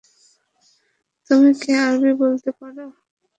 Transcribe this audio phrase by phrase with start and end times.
[1.29, 2.85] তুমি কি আরবি বলতে পারো?